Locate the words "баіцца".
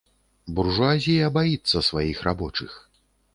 1.35-1.85